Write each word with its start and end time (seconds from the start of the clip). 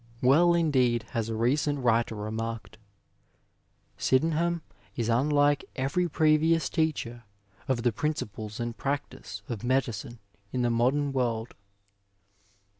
Well 0.23 0.55
indeed 0.55 1.03
has 1.11 1.29
a 1.29 1.35
recent 1.35 1.77
writer 1.77 2.15
remarked," 2.15 2.79
Sydenham 4.07 4.63
is 4.95 5.09
unlike 5.09 5.63
every 5.75 6.09
previous 6.09 6.69
teacher 6.69 7.23
of 7.67 7.83
the 7.83 7.91
principles 7.91 8.59
and 8.59 8.75
practice 8.75 9.43
of 9.47 9.63
medicine 9.63 10.17
in 10.51 10.63
the 10.63 10.71
modem 10.71 11.11
world." 11.13 11.53